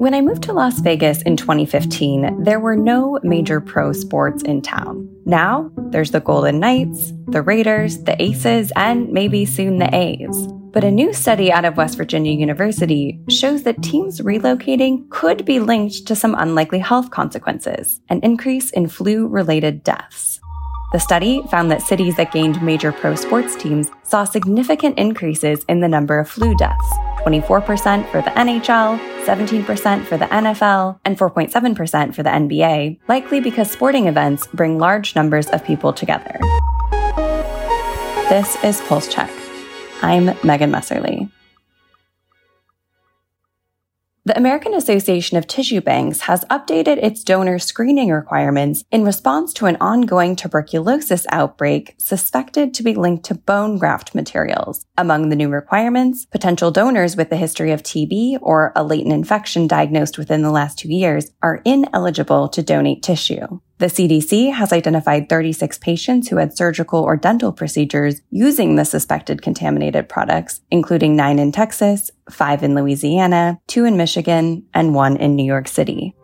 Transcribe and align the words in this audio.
When 0.00 0.14
I 0.14 0.22
moved 0.22 0.44
to 0.44 0.54
Las 0.54 0.78
Vegas 0.78 1.20
in 1.20 1.36
2015, 1.36 2.44
there 2.44 2.58
were 2.58 2.74
no 2.74 3.18
major 3.22 3.60
pro 3.60 3.92
sports 3.92 4.42
in 4.42 4.62
town. 4.62 5.06
Now, 5.26 5.70
there's 5.76 6.10
the 6.10 6.20
Golden 6.20 6.58
Knights, 6.58 7.12
the 7.28 7.42
Raiders, 7.42 8.02
the 8.04 8.16
Aces, 8.20 8.72
and 8.76 9.10
maybe 9.10 9.44
soon 9.44 9.76
the 9.76 9.94
A's. 9.94 10.46
But 10.72 10.84
a 10.84 10.90
new 10.90 11.12
study 11.12 11.52
out 11.52 11.66
of 11.66 11.76
West 11.76 11.98
Virginia 11.98 12.32
University 12.32 13.20
shows 13.28 13.64
that 13.64 13.82
teams 13.82 14.22
relocating 14.22 15.06
could 15.10 15.44
be 15.44 15.60
linked 15.60 16.06
to 16.06 16.16
some 16.16 16.34
unlikely 16.34 16.78
health 16.78 17.10
consequences 17.10 18.00
an 18.08 18.20
increase 18.22 18.70
in 18.70 18.88
flu 18.88 19.28
related 19.28 19.84
deaths. 19.84 20.40
The 20.92 20.98
study 20.98 21.40
found 21.52 21.70
that 21.70 21.82
cities 21.82 22.16
that 22.16 22.32
gained 22.32 22.60
major 22.62 22.90
pro 22.90 23.14
sports 23.14 23.54
teams 23.54 23.92
saw 24.02 24.24
significant 24.24 24.98
increases 24.98 25.64
in 25.68 25.80
the 25.80 25.88
number 25.88 26.18
of 26.18 26.28
flu 26.28 26.56
deaths 26.56 26.92
24% 27.20 28.10
for 28.10 28.22
the 28.22 28.30
NHL, 28.30 28.98
17% 29.24 30.04
for 30.04 30.16
the 30.16 30.24
NFL, 30.24 30.98
and 31.04 31.16
4.7% 31.16 32.14
for 32.14 32.22
the 32.24 32.30
NBA, 32.30 32.98
likely 33.08 33.40
because 33.40 33.70
sporting 33.70 34.08
events 34.08 34.48
bring 34.48 34.78
large 34.78 35.14
numbers 35.14 35.46
of 35.50 35.64
people 35.64 35.92
together. 35.92 36.40
This 38.28 38.56
is 38.64 38.80
Pulse 38.82 39.06
Check. 39.06 39.30
I'm 40.02 40.36
Megan 40.42 40.72
Messerly. 40.72 41.30
The 44.26 44.36
American 44.36 44.74
Association 44.74 45.38
of 45.38 45.46
Tissue 45.46 45.80
Banks 45.80 46.20
has 46.20 46.44
updated 46.50 47.02
its 47.02 47.24
donor 47.24 47.58
screening 47.58 48.10
requirements 48.10 48.84
in 48.90 49.02
response 49.02 49.54
to 49.54 49.64
an 49.64 49.78
ongoing 49.80 50.36
tuberculosis 50.36 51.24
outbreak 51.30 51.94
suspected 51.96 52.74
to 52.74 52.82
be 52.82 52.94
linked 52.94 53.24
to 53.24 53.34
bone 53.34 53.78
graft 53.78 54.14
materials. 54.14 54.84
Among 54.98 55.30
the 55.30 55.36
new 55.36 55.48
requirements, 55.48 56.26
potential 56.26 56.70
donors 56.70 57.16
with 57.16 57.32
a 57.32 57.36
history 57.36 57.72
of 57.72 57.82
TB 57.82 58.40
or 58.42 58.72
a 58.76 58.84
latent 58.84 59.14
infection 59.14 59.66
diagnosed 59.66 60.18
within 60.18 60.42
the 60.42 60.50
last 60.50 60.78
two 60.78 60.92
years 60.92 61.30
are 61.40 61.62
ineligible 61.64 62.50
to 62.50 62.62
donate 62.62 63.02
tissue. 63.02 63.60
The 63.80 63.86
CDC 63.86 64.52
has 64.52 64.74
identified 64.74 65.30
36 65.30 65.78
patients 65.78 66.28
who 66.28 66.36
had 66.36 66.54
surgical 66.54 67.00
or 67.02 67.16
dental 67.16 67.50
procedures 67.50 68.20
using 68.30 68.76
the 68.76 68.84
suspected 68.84 69.40
contaminated 69.40 70.06
products, 70.06 70.60
including 70.70 71.16
nine 71.16 71.38
in 71.38 71.50
Texas, 71.50 72.10
five 72.28 72.62
in 72.62 72.74
Louisiana, 72.74 73.58
two 73.68 73.86
in 73.86 73.96
Michigan, 73.96 74.66
and 74.74 74.94
one 74.94 75.16
in 75.16 75.34
New 75.34 75.46
York 75.46 75.66
City. 75.66 76.14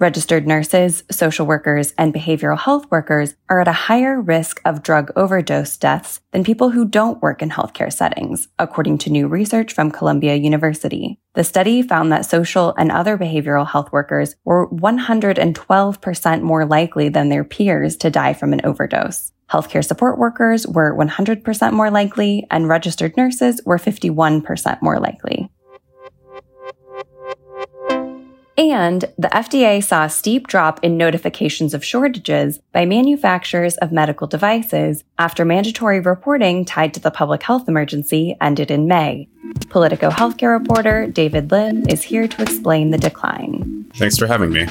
Registered 0.00 0.46
nurses, 0.46 1.02
social 1.10 1.44
workers, 1.44 1.92
and 1.98 2.14
behavioral 2.14 2.56
health 2.56 2.86
workers 2.88 3.34
are 3.48 3.60
at 3.60 3.66
a 3.66 3.72
higher 3.72 4.20
risk 4.20 4.60
of 4.64 4.84
drug 4.84 5.10
overdose 5.16 5.76
deaths 5.76 6.20
than 6.30 6.44
people 6.44 6.70
who 6.70 6.84
don't 6.84 7.20
work 7.20 7.42
in 7.42 7.50
healthcare 7.50 7.92
settings, 7.92 8.46
according 8.60 8.98
to 8.98 9.10
new 9.10 9.26
research 9.26 9.72
from 9.72 9.90
Columbia 9.90 10.36
University. 10.36 11.18
The 11.34 11.42
study 11.42 11.82
found 11.82 12.12
that 12.12 12.26
social 12.26 12.74
and 12.78 12.92
other 12.92 13.18
behavioral 13.18 13.66
health 13.66 13.90
workers 13.90 14.36
were 14.44 14.70
112% 14.70 16.42
more 16.42 16.64
likely 16.64 17.08
than 17.08 17.28
their 17.28 17.44
peers 17.44 17.96
to 17.96 18.08
die 18.08 18.34
from 18.34 18.52
an 18.52 18.60
overdose. 18.62 19.32
Healthcare 19.50 19.84
support 19.84 20.16
workers 20.16 20.64
were 20.64 20.94
100% 20.94 21.72
more 21.72 21.90
likely, 21.90 22.46
and 22.52 22.68
registered 22.68 23.16
nurses 23.16 23.60
were 23.64 23.78
51% 23.78 24.80
more 24.80 25.00
likely. 25.00 25.50
And 28.58 29.04
the 29.16 29.28
FDA 29.28 29.82
saw 29.82 30.04
a 30.04 30.10
steep 30.10 30.48
drop 30.48 30.82
in 30.82 30.96
notifications 30.96 31.74
of 31.74 31.84
shortages 31.84 32.58
by 32.72 32.86
manufacturers 32.86 33.76
of 33.76 33.92
medical 33.92 34.26
devices 34.26 35.04
after 35.16 35.44
mandatory 35.44 36.00
reporting 36.00 36.64
tied 36.64 36.92
to 36.94 37.00
the 37.00 37.12
public 37.12 37.44
health 37.44 37.68
emergency 37.68 38.36
ended 38.40 38.72
in 38.72 38.88
May. 38.88 39.28
Politico 39.68 40.10
healthcare 40.10 40.58
reporter 40.58 41.06
David 41.06 41.52
Lim 41.52 41.88
is 41.88 42.02
here 42.02 42.26
to 42.26 42.42
explain 42.42 42.90
the 42.90 42.98
decline. 42.98 43.88
Thanks 43.94 44.18
for 44.18 44.26
having 44.26 44.52
me. 44.52 44.66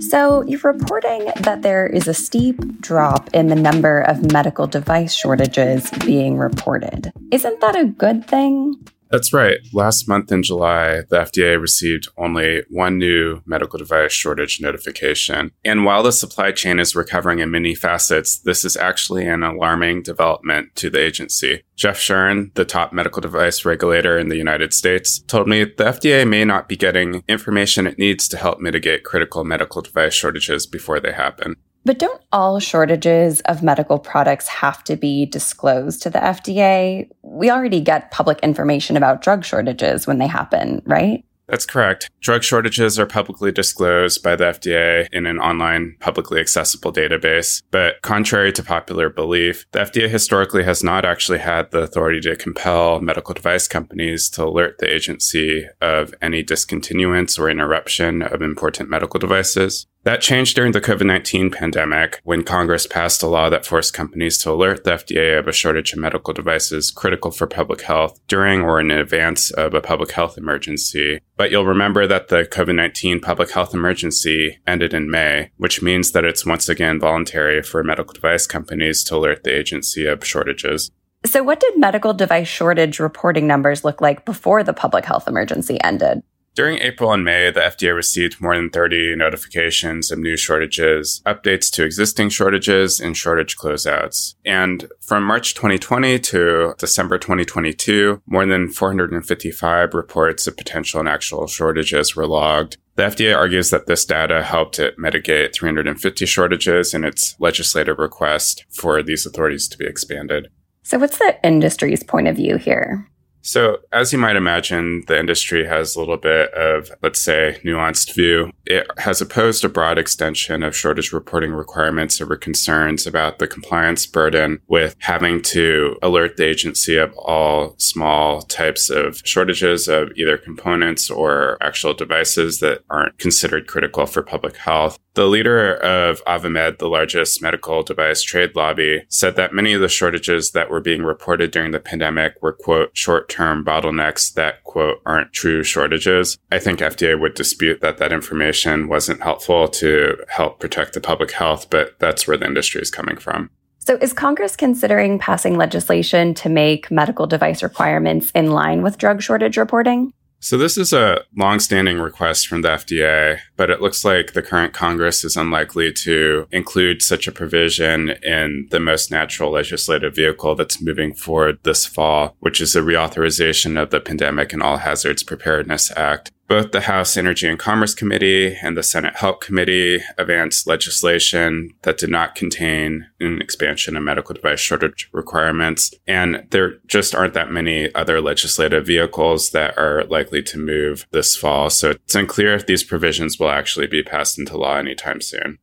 So, 0.00 0.42
you're 0.42 0.60
reporting 0.60 1.30
that 1.40 1.62
there 1.62 1.86
is 1.86 2.08
a 2.08 2.14
steep 2.14 2.80
drop 2.80 3.28
in 3.32 3.46
the 3.46 3.56
number 3.56 4.00
of 4.00 4.32
medical 4.32 4.66
device 4.66 5.12
shortages 5.12 5.90
being 6.04 6.36
reported. 6.36 7.12
Isn't 7.30 7.60
that 7.60 7.76
a 7.76 7.84
good 7.84 8.24
thing? 8.26 8.76
That's 9.10 9.32
right. 9.32 9.58
Last 9.72 10.08
month 10.08 10.30
in 10.30 10.42
July, 10.42 11.02
the 11.08 11.16
FDA 11.18 11.60
received 11.60 12.08
only 12.16 12.62
one 12.68 12.98
new 12.98 13.42
medical 13.46 13.78
device 13.78 14.12
shortage 14.12 14.60
notification. 14.60 15.52
And 15.64 15.84
while 15.84 16.02
the 16.02 16.12
supply 16.12 16.52
chain 16.52 16.78
is 16.78 16.94
recovering 16.94 17.38
in 17.38 17.50
many 17.50 17.74
facets, 17.74 18.38
this 18.38 18.64
is 18.64 18.76
actually 18.76 19.26
an 19.26 19.42
alarming 19.42 20.02
development 20.02 20.74
to 20.76 20.90
the 20.90 21.00
agency. 21.00 21.62
Jeff 21.74 21.98
Shuren, 21.98 22.52
the 22.54 22.64
top 22.64 22.92
medical 22.92 23.20
device 23.20 23.64
regulator 23.64 24.18
in 24.18 24.28
the 24.28 24.36
United 24.36 24.74
States, 24.74 25.20
told 25.20 25.48
me 25.48 25.64
the 25.64 25.84
FDA 25.84 26.28
may 26.28 26.44
not 26.44 26.68
be 26.68 26.76
getting 26.76 27.22
information 27.28 27.86
it 27.86 27.98
needs 27.98 28.28
to 28.28 28.36
help 28.36 28.60
mitigate 28.60 29.04
critical 29.04 29.44
medical 29.44 29.80
device 29.80 30.14
shortages 30.14 30.66
before 30.66 31.00
they 31.00 31.12
happen. 31.12 31.56
But 31.84 31.98
don't 31.98 32.20
all 32.32 32.60
shortages 32.60 33.40
of 33.42 33.62
medical 33.62 33.98
products 33.98 34.46
have 34.48 34.84
to 34.84 34.96
be 34.96 35.24
disclosed 35.24 36.02
to 36.02 36.10
the 36.10 36.18
FDA? 36.18 37.08
We 37.38 37.50
already 37.50 37.80
get 37.80 38.10
public 38.10 38.40
information 38.40 38.96
about 38.96 39.22
drug 39.22 39.44
shortages 39.44 40.08
when 40.08 40.18
they 40.18 40.26
happen, 40.26 40.82
right? 40.84 41.24
That's 41.46 41.64
correct. 41.64 42.10
Drug 42.20 42.42
shortages 42.42 42.98
are 42.98 43.06
publicly 43.06 43.52
disclosed 43.52 44.24
by 44.24 44.34
the 44.34 44.44
FDA 44.44 45.08
in 45.12 45.24
an 45.24 45.38
online 45.38 45.96
publicly 46.00 46.40
accessible 46.40 46.92
database. 46.92 47.62
But 47.70 48.02
contrary 48.02 48.52
to 48.52 48.62
popular 48.64 49.08
belief, 49.08 49.66
the 49.70 49.78
FDA 49.78 50.08
historically 50.10 50.64
has 50.64 50.82
not 50.82 51.04
actually 51.04 51.38
had 51.38 51.70
the 51.70 51.78
authority 51.78 52.20
to 52.22 52.34
compel 52.34 53.00
medical 53.00 53.34
device 53.34 53.68
companies 53.68 54.28
to 54.30 54.44
alert 54.44 54.78
the 54.78 54.92
agency 54.92 55.68
of 55.80 56.12
any 56.20 56.42
discontinuance 56.42 57.38
or 57.38 57.48
interruption 57.48 58.20
of 58.20 58.42
important 58.42 58.90
medical 58.90 59.20
devices. 59.20 59.86
That 60.08 60.22
changed 60.22 60.56
during 60.56 60.72
the 60.72 60.80
COVID 60.80 61.04
19 61.04 61.50
pandemic 61.50 62.18
when 62.24 62.42
Congress 62.42 62.86
passed 62.86 63.22
a 63.22 63.26
law 63.26 63.50
that 63.50 63.66
forced 63.66 63.92
companies 63.92 64.38
to 64.38 64.50
alert 64.50 64.84
the 64.84 64.92
FDA 64.92 65.38
of 65.38 65.46
a 65.46 65.52
shortage 65.52 65.92
of 65.92 65.98
medical 65.98 66.32
devices 66.32 66.90
critical 66.90 67.30
for 67.30 67.46
public 67.46 67.82
health 67.82 68.18
during 68.26 68.62
or 68.62 68.80
in 68.80 68.90
advance 68.90 69.50
of 69.50 69.74
a 69.74 69.82
public 69.82 70.12
health 70.12 70.38
emergency. 70.38 71.20
But 71.36 71.50
you'll 71.50 71.66
remember 71.66 72.06
that 72.06 72.28
the 72.28 72.48
COVID 72.50 72.74
19 72.74 73.20
public 73.20 73.50
health 73.50 73.74
emergency 73.74 74.58
ended 74.66 74.94
in 74.94 75.10
May, 75.10 75.50
which 75.58 75.82
means 75.82 76.12
that 76.12 76.24
it's 76.24 76.46
once 76.46 76.70
again 76.70 76.98
voluntary 76.98 77.62
for 77.62 77.84
medical 77.84 78.14
device 78.14 78.46
companies 78.46 79.04
to 79.04 79.16
alert 79.16 79.44
the 79.44 79.54
agency 79.54 80.06
of 80.06 80.24
shortages. 80.24 80.90
So, 81.26 81.42
what 81.42 81.60
did 81.60 81.76
medical 81.76 82.14
device 82.14 82.48
shortage 82.48 82.98
reporting 82.98 83.46
numbers 83.46 83.84
look 83.84 84.00
like 84.00 84.24
before 84.24 84.62
the 84.62 84.72
public 84.72 85.04
health 85.04 85.28
emergency 85.28 85.78
ended? 85.84 86.22
During 86.58 86.80
April 86.80 87.12
and 87.12 87.24
May, 87.24 87.52
the 87.52 87.60
FDA 87.60 87.94
received 87.94 88.40
more 88.40 88.56
than 88.56 88.68
30 88.68 89.14
notifications 89.14 90.10
of 90.10 90.18
new 90.18 90.36
shortages, 90.36 91.22
updates 91.24 91.70
to 91.70 91.84
existing 91.84 92.30
shortages, 92.30 92.98
and 92.98 93.16
shortage 93.16 93.56
closeouts. 93.56 94.34
And 94.44 94.88
from 95.00 95.22
March 95.22 95.54
2020 95.54 96.18
to 96.18 96.74
December 96.76 97.16
2022, 97.16 98.22
more 98.26 98.44
than 98.44 98.70
455 98.70 99.94
reports 99.94 100.48
of 100.48 100.56
potential 100.56 100.98
and 100.98 101.08
actual 101.08 101.46
shortages 101.46 102.16
were 102.16 102.26
logged. 102.26 102.76
The 102.96 103.04
FDA 103.04 103.36
argues 103.36 103.70
that 103.70 103.86
this 103.86 104.04
data 104.04 104.42
helped 104.42 104.80
it 104.80 104.98
mitigate 104.98 105.54
350 105.54 106.26
shortages 106.26 106.92
in 106.92 107.04
its 107.04 107.36
legislative 107.38 108.00
request 108.00 108.64
for 108.68 109.00
these 109.00 109.24
authorities 109.24 109.68
to 109.68 109.78
be 109.78 109.86
expanded. 109.86 110.48
So, 110.82 110.98
what's 110.98 111.18
the 111.18 111.36
industry's 111.44 112.02
point 112.02 112.26
of 112.26 112.34
view 112.34 112.56
here? 112.56 113.08
So, 113.42 113.78
as 113.92 114.12
you 114.12 114.18
might 114.18 114.36
imagine, 114.36 115.04
the 115.06 115.18
industry 115.18 115.66
has 115.66 115.96
a 115.96 116.00
little 116.00 116.16
bit 116.16 116.52
of, 116.52 116.90
let's 117.02 117.20
say, 117.20 117.60
nuanced 117.64 118.14
view. 118.14 118.52
It 118.66 118.86
has 118.98 119.20
opposed 119.20 119.64
a 119.64 119.68
broad 119.68 119.96
extension 119.98 120.62
of 120.62 120.76
shortage 120.76 121.12
reporting 121.12 121.52
requirements 121.52 122.20
over 122.20 122.36
concerns 122.36 123.06
about 123.06 123.38
the 123.38 123.46
compliance 123.46 124.06
burden 124.06 124.60
with 124.68 124.96
having 124.98 125.40
to 125.42 125.96
alert 126.02 126.36
the 126.36 126.44
agency 126.44 126.96
of 126.96 127.16
all 127.16 127.74
small 127.78 128.42
types 128.42 128.90
of 128.90 129.22
shortages 129.24 129.88
of 129.88 130.10
either 130.16 130.36
components 130.36 131.10
or 131.10 131.56
actual 131.60 131.94
devices 131.94 132.60
that 132.60 132.82
aren't 132.90 133.18
considered 133.18 133.66
critical 133.66 134.06
for 134.06 134.22
public 134.22 134.56
health. 134.56 134.98
The 135.18 135.26
leader 135.26 135.74
of 135.74 136.24
AdvaMed, 136.26 136.78
the 136.78 136.88
largest 136.88 137.42
medical 137.42 137.82
device 137.82 138.22
trade 138.22 138.54
lobby, 138.54 139.02
said 139.08 139.34
that 139.34 139.52
many 139.52 139.72
of 139.72 139.80
the 139.80 139.88
shortages 139.88 140.52
that 140.52 140.70
were 140.70 140.78
being 140.78 141.02
reported 141.02 141.50
during 141.50 141.72
the 141.72 141.80
pandemic 141.80 142.40
were, 142.40 142.52
quote, 142.52 142.96
short 142.96 143.28
term 143.28 143.64
bottlenecks 143.64 144.32
that, 144.34 144.62
quote, 144.62 145.02
aren't 145.04 145.32
true 145.32 145.64
shortages. 145.64 146.38
I 146.52 146.60
think 146.60 146.78
FDA 146.78 147.20
would 147.20 147.34
dispute 147.34 147.80
that 147.80 147.98
that 147.98 148.12
information 148.12 148.86
wasn't 148.86 149.20
helpful 149.20 149.66
to 149.66 150.18
help 150.28 150.60
protect 150.60 150.92
the 150.92 151.00
public 151.00 151.32
health, 151.32 151.68
but 151.68 151.98
that's 151.98 152.28
where 152.28 152.36
the 152.36 152.46
industry 152.46 152.80
is 152.80 152.88
coming 152.92 153.16
from. 153.16 153.50
So, 153.80 153.96
is 154.00 154.12
Congress 154.12 154.54
considering 154.54 155.18
passing 155.18 155.56
legislation 155.56 156.32
to 156.34 156.48
make 156.48 156.92
medical 156.92 157.26
device 157.26 157.62
requirements 157.64 158.30
in 158.36 158.52
line 158.52 158.82
with 158.82 158.98
drug 158.98 159.20
shortage 159.20 159.56
reporting? 159.56 160.12
So, 160.40 160.56
this 160.56 160.78
is 160.78 160.92
a 160.92 161.24
long-standing 161.36 161.98
request 161.98 162.46
from 162.46 162.62
the 162.62 162.68
FDA, 162.68 163.40
but 163.56 163.70
it 163.70 163.82
looks 163.82 164.04
like 164.04 164.32
the 164.32 164.42
current 164.42 164.72
Congress 164.72 165.24
is 165.24 165.36
unlikely 165.36 165.92
to 166.04 166.46
include 166.52 167.02
such 167.02 167.26
a 167.26 167.32
provision 167.32 168.10
in 168.22 168.68
the 168.70 168.78
most 168.78 169.10
natural 169.10 169.50
legislative 169.50 170.14
vehicle 170.14 170.54
that's 170.54 170.80
moving 170.80 171.12
forward 171.12 171.58
this 171.64 171.86
fall, 171.86 172.36
which 172.38 172.60
is 172.60 172.74
the 172.74 172.80
reauthorization 172.80 173.80
of 173.80 173.90
the 173.90 173.98
Pandemic 173.98 174.52
and 174.52 174.62
All 174.62 174.76
Hazards 174.76 175.24
Preparedness 175.24 175.90
Act. 175.96 176.30
Both 176.48 176.72
the 176.72 176.80
House 176.80 177.18
Energy 177.18 177.46
and 177.46 177.58
Commerce 177.58 177.94
Committee 177.94 178.56
and 178.62 178.74
the 178.74 178.82
Senate 178.82 179.16
Health 179.16 179.40
Committee 179.40 180.00
advanced 180.16 180.66
legislation 180.66 181.74
that 181.82 181.98
did 181.98 182.08
not 182.08 182.34
contain 182.34 183.06
an 183.20 183.42
expansion 183.42 183.96
of 183.96 184.02
medical 184.02 184.34
device 184.34 184.58
shortage 184.58 185.10
requirements. 185.12 185.92
And 186.06 186.46
there 186.50 186.78
just 186.86 187.14
aren't 187.14 187.34
that 187.34 187.50
many 187.50 187.94
other 187.94 188.22
legislative 188.22 188.86
vehicles 188.86 189.50
that 189.50 189.76
are 189.76 190.04
likely 190.04 190.42
to 190.44 190.58
move 190.58 191.06
this 191.10 191.36
fall. 191.36 191.68
So 191.68 191.90
it's 191.90 192.14
unclear 192.14 192.54
if 192.54 192.66
these 192.66 192.82
provisions 192.82 193.38
will 193.38 193.50
actually 193.50 193.86
be 193.86 194.02
passed 194.02 194.38
into 194.38 194.56
law 194.56 194.76
anytime 194.76 195.20
soon. 195.20 195.58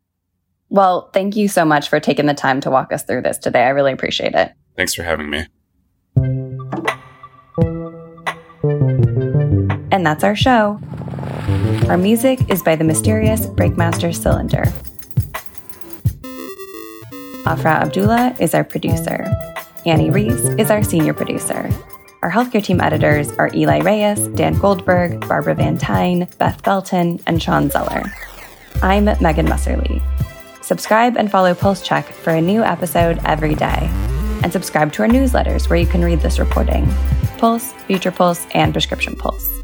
Well, 0.69 1.09
thank 1.13 1.35
you 1.35 1.47
so 1.47 1.65
much 1.65 1.89
for 1.89 1.99
taking 1.99 2.27
the 2.27 2.33
time 2.35 2.61
to 2.61 2.69
walk 2.69 2.93
us 2.93 3.03
through 3.03 3.23
this 3.23 3.39
today. 3.39 3.63
I 3.63 3.69
really 3.69 3.91
appreciate 3.91 4.35
it. 4.35 4.51
Thanks 4.75 4.93
for 4.93 5.01
having 5.01 5.31
me. 5.31 5.47
And 9.95 10.05
that's 10.05 10.25
our 10.25 10.35
show. 10.35 10.77
Our 11.87 11.97
music 11.97 12.49
is 12.49 12.61
by 12.61 12.75
the 12.75 12.83
mysterious 12.83 13.45
Breakmaster 13.45 14.13
Cylinder. 14.13 14.65
Afra 17.45 17.71
Abdullah 17.71 18.35
is 18.37 18.53
our 18.53 18.65
producer. 18.65 19.25
Annie 19.85 20.09
Reese 20.09 20.49
is 20.59 20.69
our 20.69 20.83
senior 20.83 21.13
producer. 21.13 21.71
Our 22.21 22.29
healthcare 22.29 22.61
team 22.61 22.81
editors 22.81 23.31
are 23.37 23.49
Eli 23.53 23.79
Reyes, 23.79 24.27
Dan 24.35 24.59
Goldberg, 24.59 25.25
Barbara 25.29 25.55
Van 25.55 25.77
Tyne, 25.77 26.27
Beth 26.39 26.61
Belton, 26.61 27.21
and 27.25 27.41
Shawn 27.41 27.69
Zeller. 27.69 28.03
I'm 28.81 29.05
Megan 29.05 29.47
Messerly. 29.47 30.03
Subscribe 30.61 31.15
and 31.15 31.31
follow 31.31 31.53
Pulse 31.53 31.81
Check 31.81 32.05
for 32.05 32.31
a 32.31 32.41
new 32.41 32.63
episode 32.63 33.21
every 33.23 33.55
day. 33.55 33.89
And 34.43 34.51
subscribe 34.51 34.91
to 34.91 35.03
our 35.03 35.07
newsletters 35.07 35.69
where 35.69 35.79
you 35.79 35.87
can 35.87 36.03
read 36.03 36.19
this 36.19 36.37
reporting 36.37 36.85
Pulse, 37.37 37.71
Future 37.87 38.11
Pulse, 38.11 38.45
and 38.53 38.73
Prescription 38.73 39.15
Pulse. 39.15 39.63